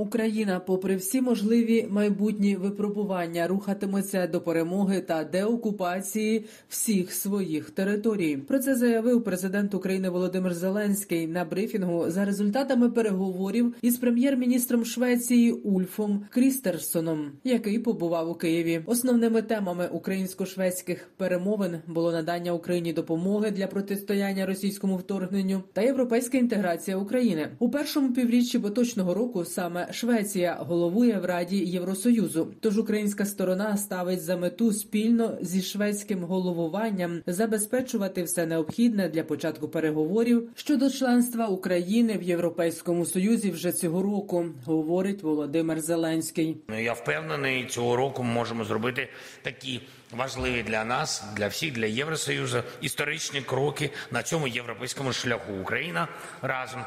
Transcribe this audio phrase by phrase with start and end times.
[0.00, 8.36] Україна, попри всі можливі майбутні випробування, рухатиметься до перемоги та деокупації всіх своїх територій.
[8.36, 15.52] Про це заявив президент України Володимир Зеленський на брифінгу за результатами переговорів із прем'єр-міністром Швеції
[15.52, 18.82] Ульфом Крістерсоном, який побував у Києві.
[18.86, 26.96] Основними темами українсько-шведських перемовин було надання Україні допомоги для протистояння російському вторгненню та європейська інтеграція
[26.96, 29.44] України у першому півріччі поточного року.
[29.44, 32.54] Саме Швеція головує в Раді Євросоюзу.
[32.60, 39.68] Тож українська сторона ставить за мету спільно зі шведським головуванням забезпечувати все необхідне для початку
[39.68, 46.56] переговорів щодо членства України в Європейському Союзі вже цього року, говорить Володимир Зеленський.
[46.68, 49.08] Ну, Я впевнений, цього року ми можемо зробити
[49.42, 49.80] такі
[50.12, 55.52] важливі для нас, для всіх, для Євросоюзу історичні кроки на цьому європейському шляху.
[55.52, 56.08] Україна
[56.42, 56.84] разом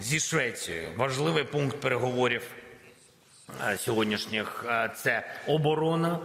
[0.00, 0.88] зі Швецією.
[0.96, 2.42] Важливий пункт переговорів
[3.68, 6.18] е, сьогоднішніх е, це оборона,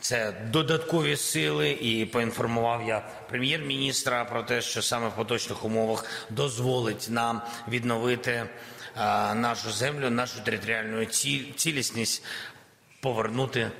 [0.00, 1.70] це додаткові сили.
[1.70, 8.48] І поінформував я прем'єр-міністра про те, що саме в поточних умовах дозволить нам відновити е,
[9.34, 11.04] нашу землю, нашу територіальну
[11.56, 12.24] цілісність,
[13.00, 13.70] повернути.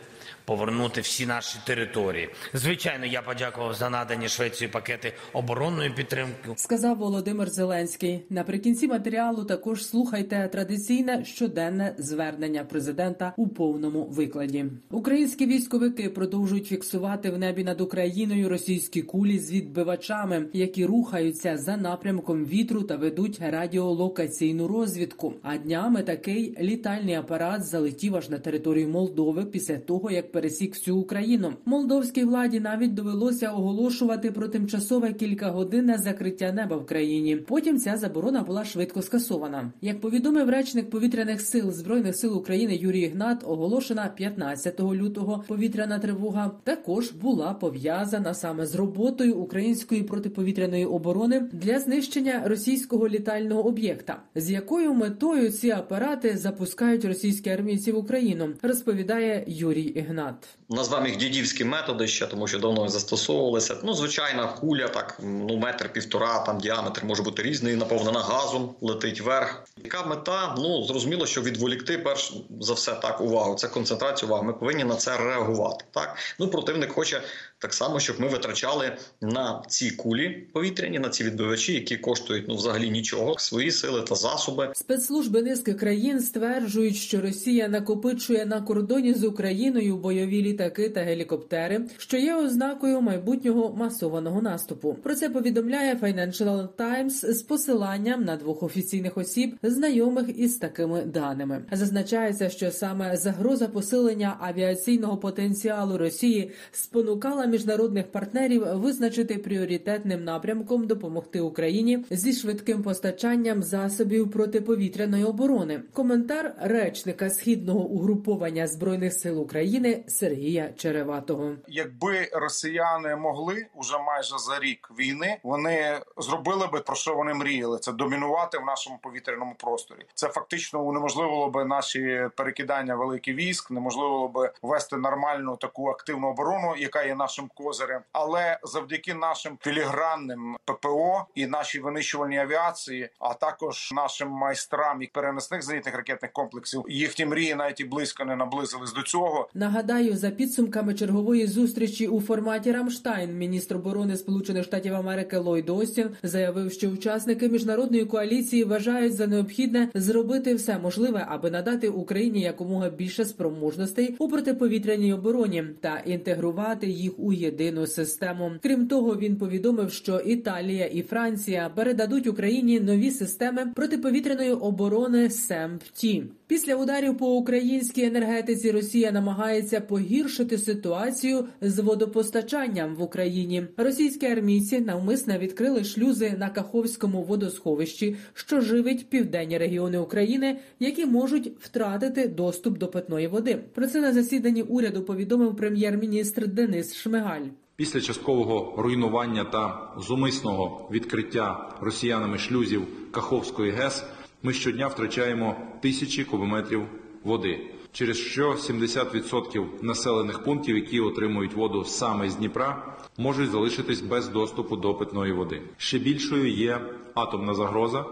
[0.49, 2.29] Повернути всі наші території.
[2.55, 6.51] Звичайно, я подякував за надані Швеції пакети оборонної підтримки.
[6.57, 8.21] Сказав Володимир Зеленський.
[8.31, 14.65] Наприкінці матеріалу також слухайте традиційне щоденне звернення президента у повному викладі.
[14.91, 21.77] Українські військовики продовжують фіксувати в небі над Україною російські кулі з відбивачами, які рухаються за
[21.77, 25.35] напрямком вітру та ведуть радіолокаційну розвідку.
[25.43, 30.97] А днями такий літальний апарат залетів аж на територію Молдови після того, як пересік всю
[30.97, 31.53] Україну.
[31.65, 37.37] Молдовській владі навіть довелося оголошувати про тимчасове кількагодинне закриття неба в країні.
[37.37, 39.73] Потім ця заборона була швидко скасована.
[39.81, 46.51] Як повідомив речник повітряних сил збройних сил України Юрій Ігнат, оголошена 15 лютого повітряна тривога
[46.65, 54.23] також була пов'язана саме з роботою української протиповітряної оборони для знищення російського літального об'єкта.
[54.35, 60.28] З якою метою ці апарати запускають російські армійці в Україну, розповідає Юрій Ігнат.
[60.71, 63.77] Назвемо їх дідівські методи ще, тому що давно застосовувалися.
[63.85, 69.21] Ну, звичайна куля, так ну метр півтора, там діаметр може бути різний, наповнена газом, летить
[69.21, 69.65] вверх.
[69.85, 70.55] Яка мета?
[70.59, 73.55] Ну зрозуміло, що відволікти перш за все так увагу.
[73.55, 74.47] Це концентрація уваги.
[74.47, 75.85] Ми повинні на це реагувати.
[75.91, 77.23] Так ну противник хоче
[77.59, 82.57] так само, щоб ми витрачали на ці кулі повітряні, на ці відбивачі, які коштують ну
[82.57, 84.73] взагалі нічого, свої сили та засоби.
[84.75, 91.81] Спецслужби низки країн стверджують, що Росія накопичує на кордоні з Україною бойові літаки та гелікоптери,
[91.99, 94.97] що є ознакою майбутнього масованого наступу.
[95.03, 101.65] Про це повідомляє Financial Times з посиланням на двох офіційних осіб, знайомих із такими даними.
[101.73, 111.41] Зазначається, що саме загроза посилення авіаційного потенціалу Росії спонукала міжнародних партнерів визначити пріоритетним напрямком допомогти
[111.41, 115.81] Україні зі швидким постачанням засобів протиповітряної оборони.
[115.93, 121.53] Коментар речника східного угруповання збройних сил України Сергія Череватого.
[121.69, 127.79] Якби росіяни могли уже майже за рік війни, вони зробили би про що вони мріяли.
[127.79, 130.07] Це домінувати в нашому повітряному просторі.
[130.15, 136.75] Це фактично унеможливило би наші перекидання великих військ, неможливо би вести нормальну таку активну оборону,
[136.77, 138.01] яка є нашим козирем.
[138.13, 145.63] Але завдяки нашим філігранним ППО і нашій винищувальній авіації, а також нашим майстрам і переносних
[145.63, 149.49] зенітних ракетних комплексів, їхні мрії навіть і близько не наблизились до цього.
[149.55, 156.07] Нагадаю, за підсумками чергової зустрічі у форматі Рамштайн, міністр оборони Сполучених Штатів Америки Ллойд Остін
[156.23, 162.91] заявив, що учасники міжнародної коаліції вважають за необхідне зробити все можливе, аби надати Україні якомога
[162.91, 168.51] більше спроможностей у протиповітряній обороні та інтегрувати їх у єдину систему.
[168.63, 176.25] Крім того, він повідомив, що Італія і Франція передадуть Україні нові системи протиповітряної оборони SAMP/T.
[176.47, 183.67] Після ударів по українській енергетиці Росія намагається погіршити ситуацію з водопостачанням в Україні.
[183.77, 191.53] Російські армійці навмисно відкрили шлюзи на Каховському водосховищі, що живить південні регіони України, які можуть
[191.61, 193.59] втратити доступ до питної води.
[193.75, 197.47] Про це на засіданні уряду повідомив прем'єр-міністр Денис Шмигаль.
[197.77, 204.05] Після часткового руйнування та зумисного відкриття росіянами шлюзів Каховської ГЕС
[204.43, 206.83] ми щодня втрачаємо тисячі кубометрів
[207.25, 207.61] води,
[207.93, 214.77] через що 70% населених пунктів, які отримують воду саме з Дніпра, можуть залишитись без доступу
[214.77, 215.63] до питної води.
[215.77, 216.81] Ще більшою є
[217.15, 218.05] атомна загроза.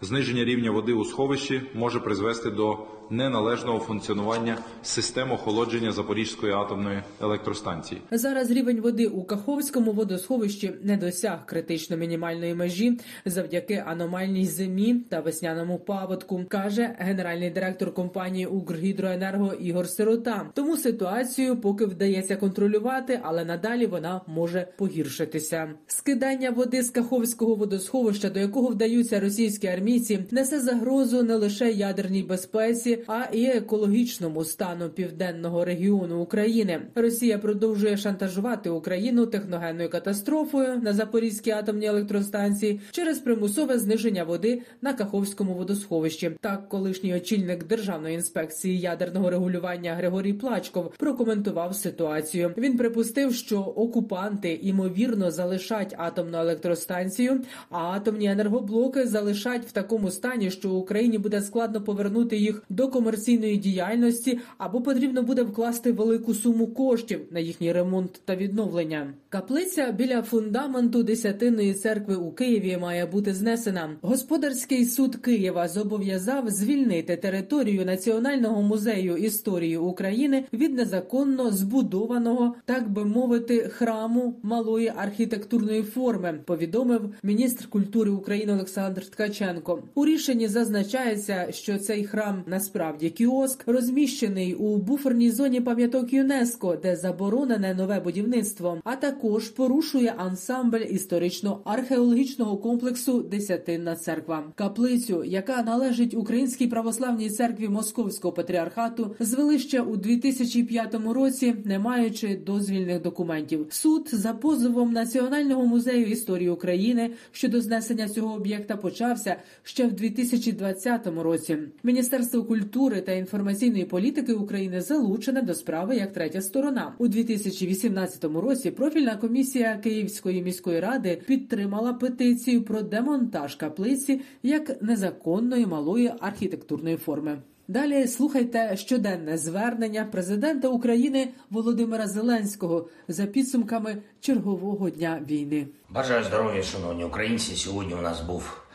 [0.00, 2.78] Зниження рівня води у сховищі може призвести до
[3.10, 8.00] неналежного функціонування систем охолодження Запорізької атомної електростанції.
[8.10, 15.20] Зараз рівень води у Каховському водосховищі не досяг критично мінімальної межі завдяки аномальній зимі та
[15.20, 20.50] весняному паводку, каже генеральний директор компанії Укргідроенерго Ігор Сирота.
[20.54, 25.70] Тому ситуацію поки вдається контролювати, але надалі вона може погіршитися.
[25.86, 32.22] Скидання води з Каховського водосховища, до якого вдаються російські армійці, несе загрозу не лише ядерній
[32.22, 36.80] безпеці, а і екологічному стану південного регіону України.
[36.94, 44.92] Росія продовжує шантажувати Україну техногенною катастрофою на Запорізькій атомній електростанції через примусове зниження води на
[44.92, 46.30] Каховському водосховищі.
[46.40, 52.54] Так, колишній очільник державної інспекції ядерного регулювання Григорій Плачков прокоментував ситуацію.
[52.58, 57.40] Він припустив, що окупанти імовірно залишать атомну електростанцію,
[57.70, 63.56] а атомні енергоблоки залишать в такому стані, що Україні буде складно повернути їх до комерційної
[63.56, 69.14] діяльності або потрібно буде вкласти велику суму коштів на їхній ремонт та відновлення.
[69.28, 73.90] Каплиця біля фундаменту десятинної церкви у Києві має бути знесена.
[74.02, 83.04] Господарський суд Києва зобов'язав звільнити територію Національного музею історії України від незаконно збудованого, так би
[83.04, 86.40] мовити, храму малої архітектурної форми.
[86.44, 89.82] Повідомив міністр культури України Олександр Ткаченко.
[89.94, 92.77] У рішенні зазначається, що цей храм насправді
[93.14, 100.84] кіоск розміщений у буферній зоні пам'яток ЮНЕСКО, де заборонене нове будівництво, а також порушує ансамбль
[100.90, 104.44] історично-археологічного комплексу Десятинна церква.
[104.54, 112.40] Каплицю, яка належить Українській православній церкві Московського патріархату, звели ще у 2005 році, не маючи
[112.46, 113.66] дозвільних документів.
[113.70, 121.06] Суд за позовом Національного музею історії України щодо знесення цього об'єкта почався ще в 2020
[121.06, 121.58] році.
[121.82, 122.67] Міністерство культури
[123.00, 128.70] та інформаційної політики України залучене до справи як третя сторона у 2018 році.
[128.70, 137.38] Профільна комісія Київської міської ради підтримала петицію про демонтаж каплиці як незаконної малої архітектурної форми.
[137.70, 145.66] Далі слухайте щоденне звернення президента України Володимира Зеленського за підсумками чергового дня війни.
[145.90, 147.56] Бажаю здоров'я, шановні українці.
[147.56, 148.67] Сьогодні у нас був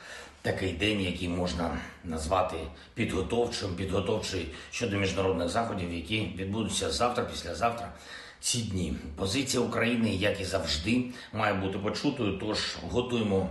[0.44, 2.56] такий день, який можна назвати
[2.94, 7.92] підготовчим, підготовчий щодо міжнародних заходів, які відбудуться завтра, післязавтра.
[8.40, 12.38] Ці дні позиція України, як і завжди, має бути почутою.
[12.38, 13.50] Тож готуємо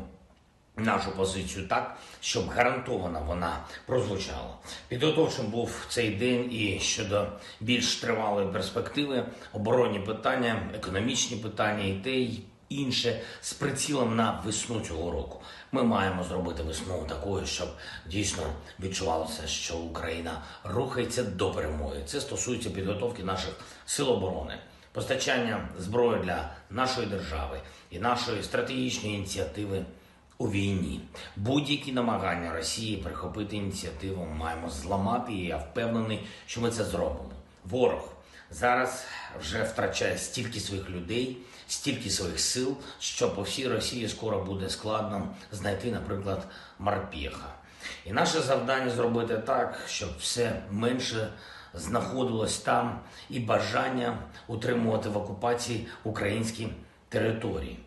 [0.77, 4.55] нашу позицію так, щоб гарантовано вона прозвучала.
[4.89, 7.27] Підготовчим був цей день і щодо
[7.61, 14.81] більш тривалої перспективи, оборонні питання, економічні питання і те й інше з прицілом на весну
[14.81, 15.41] цього року.
[15.74, 17.69] Ми маємо зробити весну такою, щоб
[18.06, 18.42] дійсно
[18.80, 22.02] відчувалося, що Україна рухається до перемоги.
[22.06, 23.54] Це стосується підготовки наших
[23.86, 24.58] сил оборони,
[24.92, 27.60] постачання зброї для нашої держави
[27.90, 29.84] і нашої стратегічної ініціативи
[30.38, 31.00] у війні.
[31.36, 35.32] Будь-які намагання Росії прихопити ініціативу маємо зламати.
[35.32, 37.31] І я впевнений, що ми це зробимо.
[37.64, 38.11] Ворог
[38.53, 39.05] зараз
[39.41, 45.35] вже втрачає стільки своїх людей, стільки своїх сил, що по всій Росії скоро буде складно
[45.53, 46.47] знайти, наприклад,
[46.79, 47.55] Марпєха.
[48.05, 51.29] І наше завдання зробити так, щоб все менше
[51.75, 56.69] знаходилось там, і бажання утримувати в окупації українські
[57.09, 57.79] території.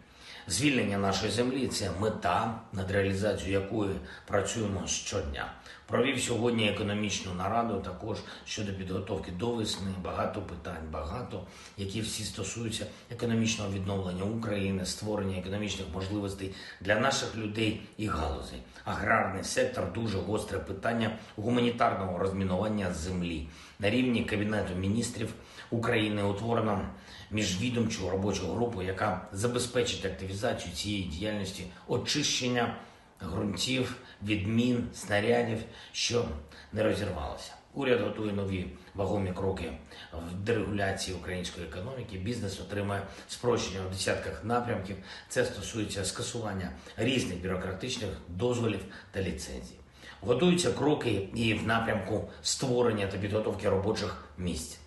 [0.48, 3.96] Звільнення нашої землі це мета, над реалізацією якої
[4.28, 5.54] працюємо щодня.
[5.88, 9.88] Провів сьогодні економічну нараду також щодо підготовки до весни.
[10.04, 11.44] Багато питань, багато
[11.78, 18.60] які всі стосуються економічного відновлення України, створення економічних можливостей для наших людей і галузей.
[18.86, 23.48] Аграрний сектор дуже гостре питання гуманітарного розмінування землі
[23.80, 25.34] на рівні кабінету міністрів
[25.70, 26.24] України.
[26.24, 26.90] Утворено
[27.32, 32.76] міжвідомчу робочу групу, яка забезпечить активізацію цієї діяльності, очищення
[33.24, 35.60] ґрунтів, від мін, снарядів,
[35.92, 36.26] що
[36.74, 37.54] не розірвалося.
[37.74, 39.72] Уряд готує нові вагомі кроки
[40.14, 42.18] в дерегуляції української економіки.
[42.18, 44.96] Бізнес отримає спрощення у десятках напрямків.
[45.30, 48.80] Це стосується скасування різних бюрократичних дозволів
[49.12, 49.76] та ліцензій.
[50.22, 54.80] Готуються кроки і в напрямку створення та підготовки робочих місць.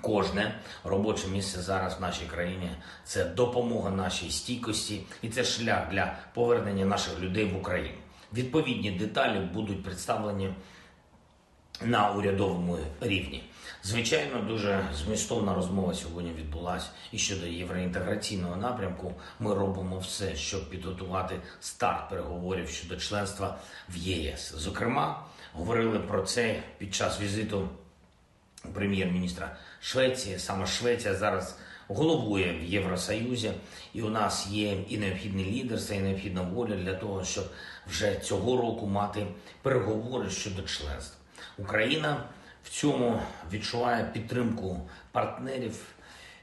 [0.00, 2.70] Кожне робоче місце зараз в нашій країні
[3.04, 7.98] це допомога нашій стійкості, і це шлях для повернення наших людей в Україну.
[8.32, 10.54] Відповідні деталі будуть представлені
[11.84, 13.44] на урядовому рівні.
[13.82, 19.14] Звичайно, дуже змістовна розмова сьогодні відбулася і щодо євроінтеграційного напрямку.
[19.38, 23.58] Ми робимо все, щоб підготувати старт переговорів щодо членства
[23.88, 24.54] в ЄС.
[24.56, 27.68] Зокрема, говорили про це під час візиту
[28.74, 30.38] прем'єр-міністра Швеції.
[30.38, 33.52] Саме Швеція зараз головує в Євросоюзі,
[33.94, 37.44] і у нас є і необхідне лідерство, і необхідна воля для того, щоб
[37.86, 39.26] вже цього року мати
[39.62, 41.16] переговори щодо членства.
[41.58, 42.24] Україна
[42.64, 43.20] в цьому
[43.52, 44.80] відчуває підтримку
[45.12, 45.76] партнерів.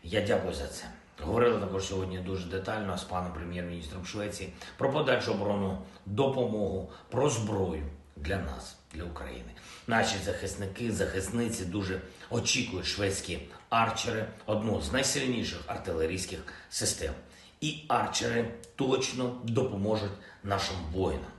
[0.03, 0.85] Я дякую за це.
[1.21, 7.83] Говорили також сьогодні дуже детально з паном прем'єр-міністром Швеції про подальшу оборону допомогу, про зброю
[8.15, 9.51] для нас, для України.
[9.88, 17.13] Наші захисники, захисниці дуже очікують шведські арчери, одну з найсильніших артилерійських систем.
[17.62, 20.12] І арчери точно допоможуть
[20.43, 21.31] нашим воїнам.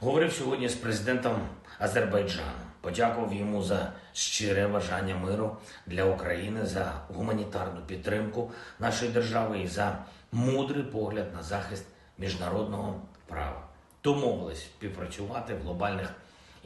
[0.00, 1.48] Говорив сьогодні з президентом
[1.78, 2.66] Азербайджану.
[2.80, 9.98] Подякував йому за щире бажання миру для України, за гуманітарну підтримку нашої держави і за
[10.32, 11.84] мудрий погляд на захист
[12.18, 13.62] міжнародного права.
[14.04, 16.12] Домовились співпрацювати в глобальних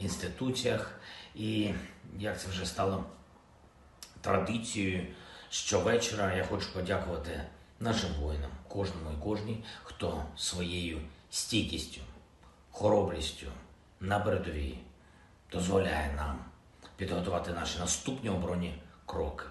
[0.01, 0.99] інституціях,
[1.35, 1.73] і
[2.17, 3.05] як це вже стало
[4.21, 5.07] традицією,
[5.49, 7.41] щовечора я хочу подякувати
[7.79, 12.01] нашим воїнам, кожному і кожній, хто своєю стійкістю,
[12.71, 13.47] хоробрістю
[13.99, 14.77] на передовій
[15.51, 16.39] дозволяє нам
[16.95, 19.45] підготувати наші наступні оборонні кроки.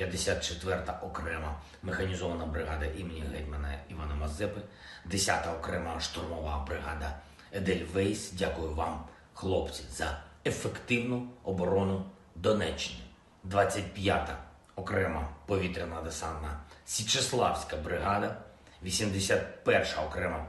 [0.00, 4.60] 54-та окрема механізована бригада імені гетьмана Івана Мазепи,
[5.10, 7.18] 10-та окрема штурмова бригада
[7.52, 8.32] Едельвейс.
[8.32, 9.04] Дякую вам,
[9.36, 13.00] хлопці, за ефективну оборону Донеччини.
[13.50, 14.38] 25-та
[14.76, 18.36] окрема повітряна десантна Січеславська бригада,
[18.84, 20.46] 81-ша окрема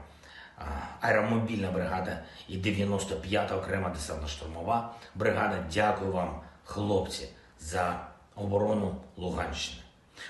[1.00, 4.82] аеромобільна бригада і 95-та окрема десантно-штурмова
[5.14, 5.64] бригада.
[5.72, 7.28] Дякую вам, хлопці,
[7.60, 8.00] за
[8.34, 9.82] оборону Луганщини.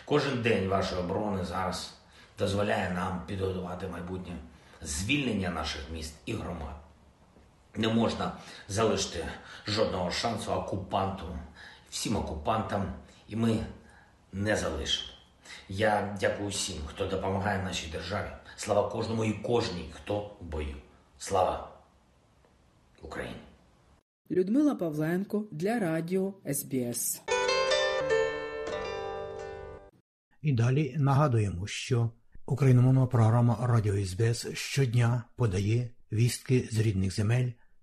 [0.05, 1.95] Кожен день вашої оборони зараз
[2.39, 4.35] дозволяє нам підготувати майбутнє
[4.83, 6.88] звільнення наших міст і громад.
[7.79, 8.33] Не можна
[8.69, 9.25] залишити
[9.67, 11.25] жодного шансу окупанту,
[11.91, 12.93] всім окупантам,
[13.29, 13.59] і ми
[14.33, 15.09] не залишимо.
[15.69, 18.29] Я дякую всім, хто допомагає нашій державі.
[18.57, 20.77] Слава кожному і кожній, хто в бою.
[21.19, 21.69] Слава
[23.03, 23.37] Україні!
[24.31, 27.23] Людмила Павленко для Радіо СБС.
[30.43, 32.11] І далі нагадуємо, що
[32.47, 37.51] україномовна програма Радіо СБС щодня подає вістки з рідних земель